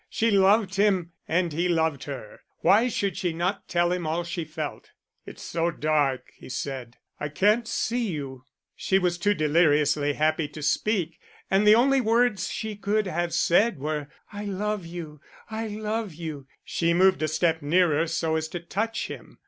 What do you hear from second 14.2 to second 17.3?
I love you, I love you. She moved a